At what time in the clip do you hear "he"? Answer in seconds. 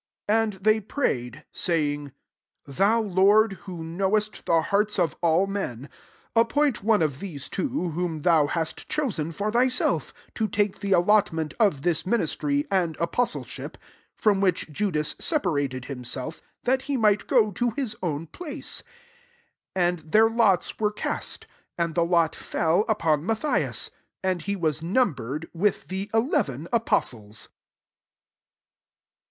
16.89-16.97, 24.41-24.55